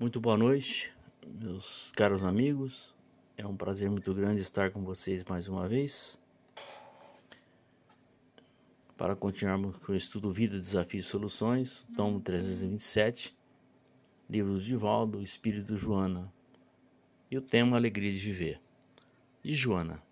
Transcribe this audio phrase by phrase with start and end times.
[0.00, 0.90] Muito boa noite,
[1.26, 2.90] meus caros amigos.
[3.36, 6.18] É um prazer muito grande estar com vocês mais uma vez.
[8.96, 13.36] Para continuarmos com o estudo Vida, Desafios e Soluções, tomo 327,
[14.26, 16.32] livros de Valdo, Espírito Joana.
[17.30, 18.58] E o tema Alegria de Viver.
[19.42, 20.02] De Joana.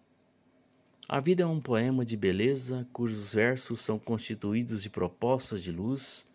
[1.09, 6.31] A vida é um poema de beleza cujos versos são constituídos de propostas de luz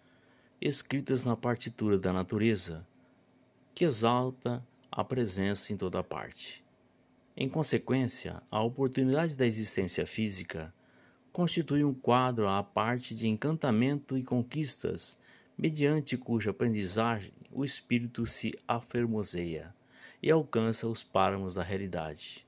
[0.59, 2.83] escritas na partitura da natureza,
[3.73, 6.63] que exalta a presença em toda parte.
[7.35, 10.73] Em consequência, a oportunidade da existência física
[11.31, 15.17] constitui um quadro à parte de encantamento e conquistas,
[15.57, 19.73] mediante cuja aprendizagem o espírito se afermoseia
[20.21, 22.45] e alcança os páramos da realidade.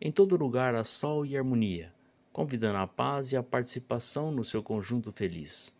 [0.00, 1.92] Em todo lugar há sol e harmonia,
[2.32, 5.72] convidando a paz e a participação no seu conjunto feliz.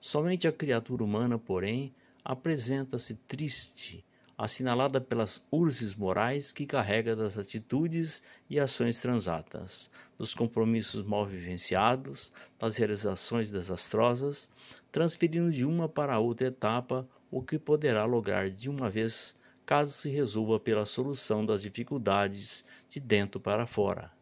[0.00, 1.92] Somente a criatura humana, porém,
[2.24, 4.04] apresenta-se triste,
[4.36, 12.32] assinalada pelas urzes morais que carrega das atitudes e ações transatas, dos compromissos mal vivenciados,
[12.58, 14.50] das realizações desastrosas,
[14.92, 20.08] transferindo de uma para outra etapa o que poderá lograr de uma vez, caso se
[20.08, 24.12] resolva pela solução das dificuldades de dentro para fora,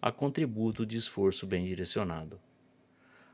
[0.00, 2.40] a contributo de esforço bem direcionado.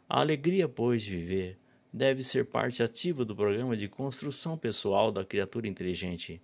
[0.09, 1.59] A alegria, pois, de viver
[1.92, 6.41] deve ser parte ativa do programa de construção pessoal da criatura inteligente.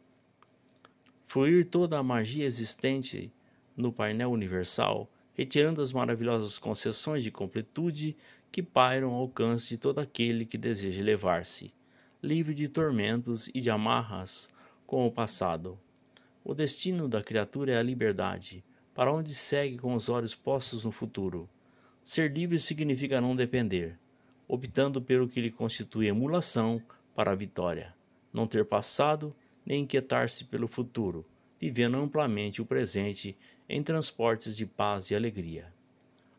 [1.26, 3.32] Fluir toda a magia existente
[3.76, 8.16] no painel universal, retirando as maravilhosas concessões de completude
[8.50, 11.72] que pairam ao alcance de todo aquele que deseja elevar-se,
[12.22, 14.48] livre de tormentos e de amarras
[14.86, 15.78] com o passado.
[16.42, 20.92] O destino da criatura é a liberdade, para onde segue com os olhos postos no
[20.92, 21.48] futuro.
[22.02, 23.98] Ser livre significa não depender,
[24.48, 26.80] optando pelo que lhe constitui emulação
[27.14, 27.94] para a vitória,
[28.32, 31.26] não ter passado nem inquietar-se pelo futuro,
[31.60, 33.36] vivendo amplamente o presente
[33.68, 35.72] em transportes de paz e alegria.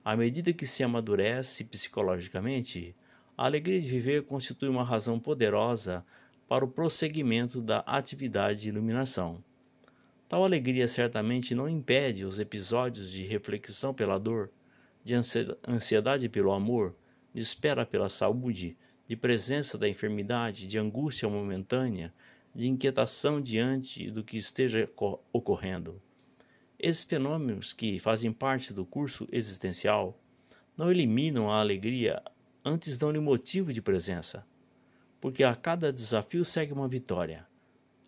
[0.04, 2.96] À medida que se amadurece psicologicamente,
[3.38, 6.06] a alegria de viver constitui uma razão poderosa
[6.48, 9.44] para o prosseguimento da atividade de iluminação.
[10.30, 14.50] Tal alegria certamente não impede os episódios de reflexão pela dor,
[15.04, 15.14] de
[15.68, 16.96] ansiedade pelo amor,
[17.38, 18.76] de espera pela saúde,
[19.08, 22.12] de presença da enfermidade, de angústia momentânea,
[22.52, 24.90] de inquietação diante do que esteja
[25.32, 26.02] ocorrendo.
[26.80, 30.20] Esses fenômenos, que fazem parte do curso existencial,
[30.76, 32.24] não eliminam a alegria,
[32.66, 34.44] antes dão-lhe motivo de presença,
[35.22, 37.46] porque a cada desafio segue uma vitória.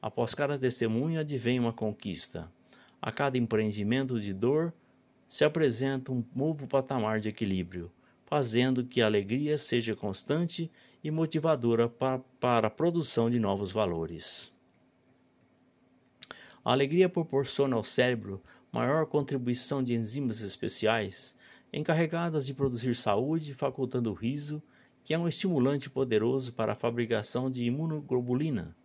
[0.02, 2.52] Após cada testemunho advém uma conquista.
[3.00, 4.74] A cada empreendimento de dor
[5.28, 7.92] se apresenta um novo patamar de equilíbrio
[8.30, 10.72] fazendo que a alegria seja constante
[11.04, 14.54] e motivadora para, para a produção de novos valores.
[16.64, 18.40] A alegria proporciona ao cérebro
[18.72, 21.36] maior contribuição de enzimas especiais
[21.74, 24.62] encarregadas de produzir saúde, facultando o riso,
[25.04, 28.76] que é um estimulante poderoso para a fabricação de imunoglobulina,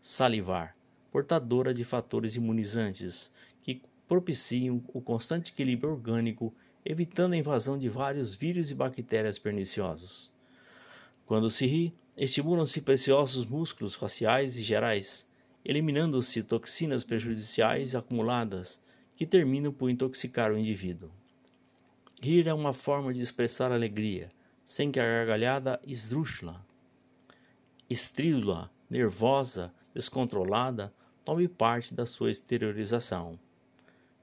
[0.00, 0.74] salivar,
[1.12, 3.30] portadora de fatores imunizantes
[3.62, 10.30] que propiciam o constante equilíbrio orgânico evitando a invasão de vários vírus e bactérias perniciosos.
[11.26, 15.28] Quando se ri, estimulam-se preciosos músculos faciais e gerais,
[15.64, 18.82] eliminando-se toxinas prejudiciais acumuladas
[19.16, 21.10] que terminam por intoxicar o indivíduo.
[22.20, 24.30] Rir é uma forma de expressar alegria,
[24.64, 26.64] sem que a gargalhada esdrúxula,
[27.88, 30.92] estrídula, nervosa, descontrolada
[31.24, 33.38] tome parte da sua exteriorização.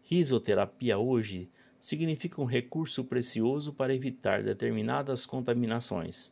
[0.03, 1.49] Risoterapia hoje
[1.81, 6.31] significa um recurso precioso para evitar determinadas contaminações,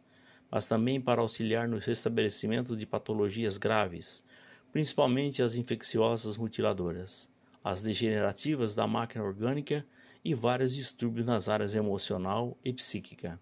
[0.50, 4.24] mas também para auxiliar no restabelecimento de patologias graves,
[4.72, 7.28] principalmente as infecciosas mutiladoras,
[7.64, 9.86] as degenerativas da máquina orgânica
[10.24, 13.40] e vários distúrbios nas áreas emocional e psíquica.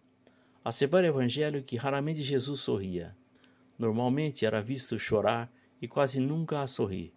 [0.64, 3.16] Assevera Evangelho que raramente Jesus sorria.
[3.78, 5.52] Normalmente era visto chorar
[5.82, 7.14] e quase nunca a sorrir.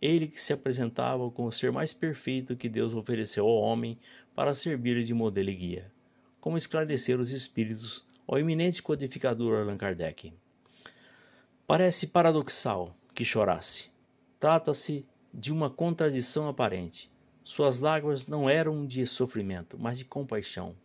[0.00, 3.98] Ele que se apresentava como o ser mais perfeito que Deus ofereceu ao homem
[4.38, 5.90] para servir de modelo e guia.
[6.40, 10.32] Como esclarecer os espíritos ao eminente codificador Allan Kardec.
[11.66, 13.90] Parece paradoxal que chorasse.
[14.38, 15.04] Trata-se
[15.34, 17.10] de uma contradição aparente.
[17.42, 20.76] Suas lágrimas não eram de sofrimento, mas de compaixão.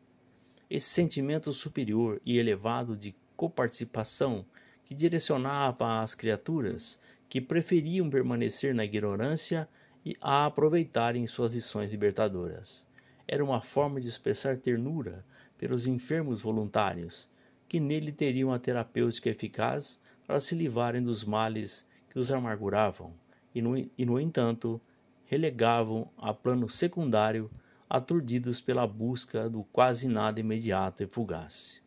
[0.67, 4.44] Esse sentimento superior e elevado de coparticipação
[4.83, 9.69] que direcionava às criaturas que preferiam permanecer na ignorância
[10.03, 12.83] e a aproveitarem suas lições libertadoras.
[13.28, 15.25] Era uma forma de expressar ternura
[15.58, 17.30] pelos enfermos voluntários,
[17.68, 23.14] que nele teriam a terapêutica eficaz para se livrarem dos males que os amarguravam
[23.54, 24.80] e, no, e, no entanto,
[25.25, 27.50] relegavam a plano secundário,
[27.90, 31.81] aturdidos pela busca do quase nada imediato e fugaz.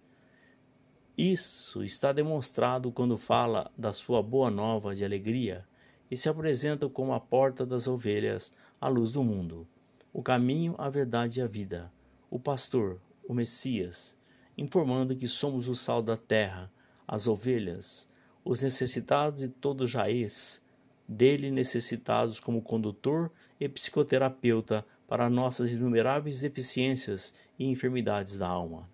[1.16, 5.66] Isso está demonstrado quando fala da sua boa nova de alegria
[6.10, 9.66] e se apresenta como a porta das ovelhas, a luz do mundo,
[10.16, 11.92] o caminho, a verdade e a vida,
[12.30, 12.98] o pastor,
[13.28, 14.16] o Messias,
[14.56, 16.72] informando que somos o sal da terra,
[17.06, 18.08] as ovelhas,
[18.42, 20.64] os necessitados e todo jaez,
[21.06, 23.30] dele necessitados como condutor
[23.60, 28.88] e psicoterapeuta para nossas inumeráveis deficiências e enfermidades da alma.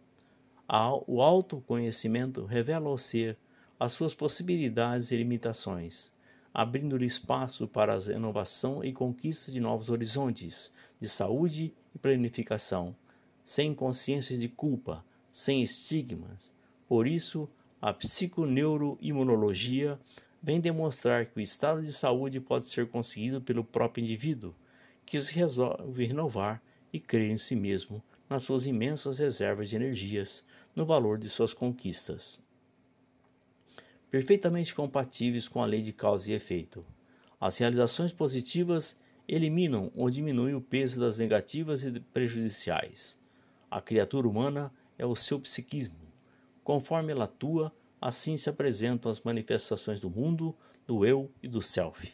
[1.06, 3.38] O autoconhecimento revela ao ser
[3.78, 6.12] as suas possibilidades e limitações,
[6.52, 12.94] abrindo-lhe espaço para a renovação e conquista de novos horizontes de saúde e planificação,
[13.42, 16.52] sem consciência de culpa, sem estigmas.
[16.86, 17.48] Por isso,
[17.80, 19.98] a psiconeuroimunologia
[20.42, 24.54] vem demonstrar que o estado de saúde pode ser conseguido pelo próprio indivíduo,
[25.06, 26.62] que se resolve renovar
[26.92, 30.44] e crer em si mesmo, nas suas imensas reservas de energias,
[30.74, 32.40] no valor de suas conquistas.
[34.12, 36.84] Perfeitamente compatíveis com a lei de causa e efeito.
[37.40, 38.94] As realizações positivas
[39.26, 43.18] eliminam ou diminuem o peso das negativas e prejudiciais.
[43.70, 45.96] A criatura humana é o seu psiquismo.
[46.62, 50.54] Conforme ela atua, assim se apresentam as manifestações do mundo,
[50.86, 52.12] do eu e do self.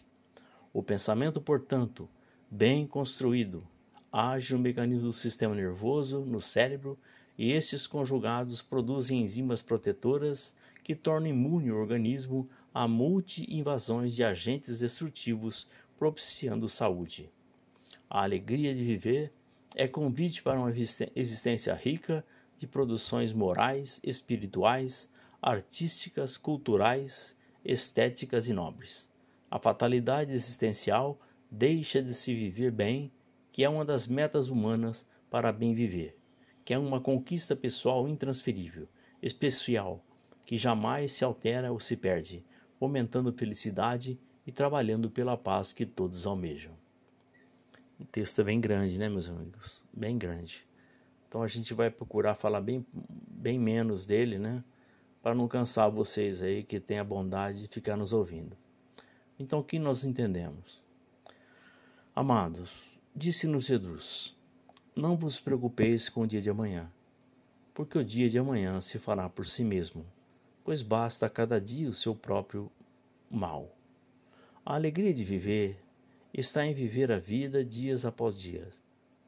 [0.72, 2.08] O pensamento, portanto,
[2.48, 3.66] bem construído,
[4.12, 6.96] age no mecanismo do sistema nervoso, no cérebro,
[7.38, 14.80] e estes conjugados produzem enzimas protetoras que tornam imune o organismo a multi-invasões de agentes
[14.80, 17.30] destrutivos, propiciando saúde.
[18.10, 19.32] A alegria de viver
[19.74, 20.72] é convite para uma
[21.14, 22.24] existência rica
[22.56, 25.08] de produções morais, espirituais,
[25.40, 29.08] artísticas, culturais, estéticas e nobres.
[29.50, 31.20] A fatalidade existencial
[31.50, 33.12] deixa de se viver bem,
[33.52, 36.17] que é uma das metas humanas para bem viver
[36.68, 38.86] que é uma conquista pessoal intransferível,
[39.22, 40.04] especial,
[40.44, 42.44] que jamais se altera ou se perde,
[42.78, 46.74] fomentando felicidade e trabalhando pela paz que todos almejam.
[47.98, 49.82] O texto é bem grande, né, meus amigos?
[49.94, 50.68] Bem grande.
[51.26, 54.62] Então a gente vai procurar falar bem, bem menos dele, né?
[55.22, 58.54] Para não cansar vocês aí que têm a bondade de ficar nos ouvindo.
[59.38, 60.82] Então o que nós entendemos?
[62.14, 64.36] Amados, disse-nos Jesus:
[64.98, 66.90] não vos preocupeis com o dia de amanhã,
[67.72, 70.04] porque o dia de amanhã se fará por si mesmo,
[70.64, 72.68] pois basta a cada dia o seu próprio
[73.30, 73.72] mal.
[74.66, 75.80] A alegria de viver
[76.34, 78.74] está em viver a vida dias após dias,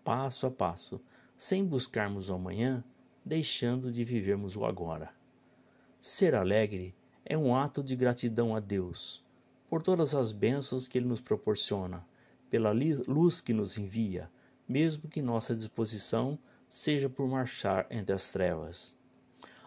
[0.03, 1.01] passo a passo,
[1.37, 2.83] sem buscarmos o amanhã,
[3.25, 5.15] deixando de vivermos o agora.
[6.03, 9.25] Ser alegre é um ato de gratidão a Deus
[9.69, 12.05] por todas as bênçãos que Ele nos proporciona,
[12.51, 12.73] pela
[13.07, 14.29] luz que nos envia,
[14.71, 16.39] mesmo que nossa disposição
[16.69, 18.97] seja por marchar entre as trevas.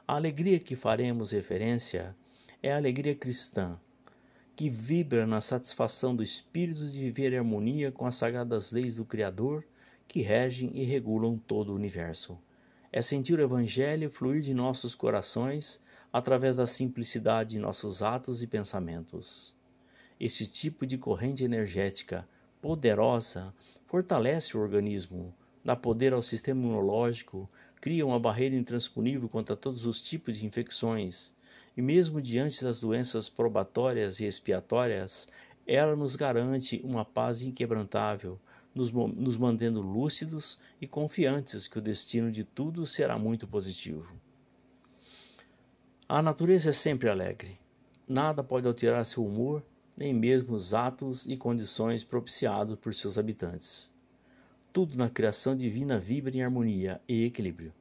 [0.07, 2.15] A alegria que faremos referência
[2.61, 3.77] é a alegria cristã,
[4.55, 9.03] que vibra na satisfação do espírito de viver em harmonia com as sagradas leis do
[9.03, 9.65] Criador
[10.07, 12.39] que regem e regulam todo o universo.
[12.89, 15.81] É sentir o Evangelho fluir de nossos corações
[16.13, 19.53] através da simplicidade de nossos atos e pensamentos.
[20.17, 22.25] Este tipo de corrente energética
[22.61, 23.53] poderosa
[23.93, 25.31] fortalece o organismo,
[25.63, 27.47] dá poder ao sistema imunológico,
[27.79, 31.31] cria uma barreira intransponível contra todos os tipos de infecções.
[31.77, 35.27] E mesmo diante das doenças probatórias e expiatórias,
[35.67, 38.39] ela nos garante uma paz inquebrantável,
[38.73, 44.11] nos, nos mantendo lúcidos e confiantes que o destino de tudo será muito positivo.
[46.09, 47.59] A natureza é sempre alegre.
[48.07, 49.63] Nada pode alterar seu humor
[49.95, 53.89] nem mesmo os atos e condições propiciados por seus habitantes.
[54.71, 57.73] Tudo na criação divina vibra em harmonia e equilíbrio.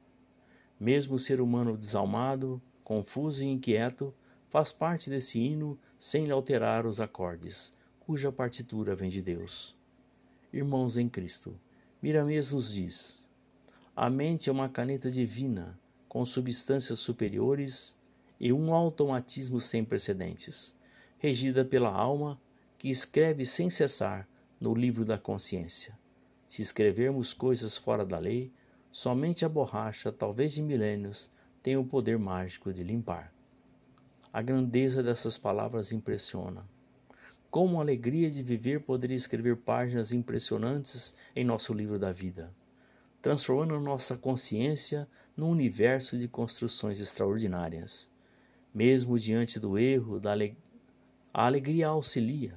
[0.79, 4.13] Mesmo o ser humano desalmado, confuso e inquieto
[4.49, 9.75] faz parte desse hino sem lhe alterar os acordes, cuja partitura vem de Deus.
[10.51, 11.59] Irmãos em Cristo,
[12.01, 13.23] Miramês nos diz:
[13.95, 17.95] a mente é uma caneta divina com substâncias superiores
[18.39, 20.75] e um automatismo sem precedentes
[21.23, 22.37] regida pela alma
[22.77, 24.27] que escreve sem cessar
[24.59, 25.97] no livro da consciência.
[26.45, 28.51] Se escrevermos coisas fora da lei,
[28.91, 33.33] somente a borracha, talvez de milênios, tem o poder mágico de limpar.
[34.33, 36.65] A grandeza dessas palavras impressiona.
[37.49, 42.51] Como a alegria de viver poderia escrever páginas impressionantes em nosso livro da vida,
[43.21, 48.11] transformando nossa consciência num universo de construções extraordinárias.
[48.73, 50.33] Mesmo diante do erro, da,
[51.35, 52.53] a alegria auxilia,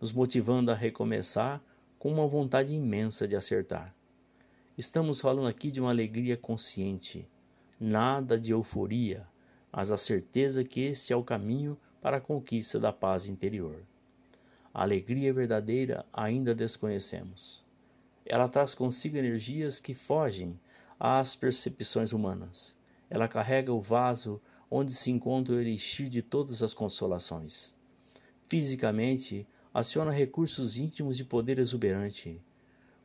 [0.00, 1.60] nos motivando a recomeçar
[1.98, 3.92] com uma vontade imensa de acertar.
[4.78, 7.28] Estamos falando aqui de uma alegria consciente,
[7.78, 9.26] nada de euforia,
[9.72, 13.82] mas a certeza que esse é o caminho para a conquista da paz interior.
[14.72, 17.64] A alegria verdadeira ainda desconhecemos.
[18.24, 20.56] Ela traz consigo energias que fogem
[21.00, 22.78] às percepções humanas.
[23.10, 27.74] Ela carrega o vaso onde se encontra o elixir de todas as consolações.
[28.50, 32.42] Fisicamente, aciona recursos íntimos de poder exuberante.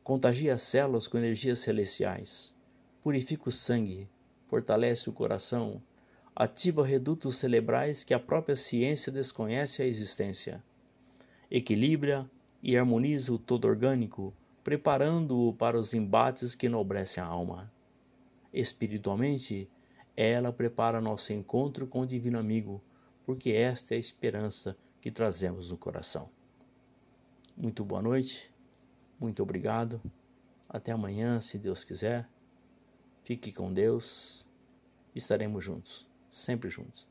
[0.02, 2.52] Contagia as células com energias celestiais.
[3.00, 4.08] Purifica o sangue,
[4.48, 5.80] fortalece o coração,
[6.34, 10.60] ativa redutos cerebrais que a própria ciência desconhece a existência
[11.48, 12.28] equilibra
[12.60, 14.34] e harmoniza o todo orgânico,
[14.64, 17.72] preparando-o para os embates que enobrecem a alma.
[18.52, 19.70] Espiritualmente,
[20.16, 22.82] ela prepara nosso encontro com o Divino Amigo,
[23.24, 26.30] porque esta é a esperança que trazemos no coração.
[27.56, 28.52] Muito boa noite,
[29.18, 30.00] muito obrigado.
[30.68, 32.28] Até amanhã, se Deus quiser.
[33.22, 34.44] Fique com Deus.
[35.14, 37.08] Estaremos juntos, sempre juntos.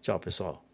[0.00, 0.65] Tchau, pessoal.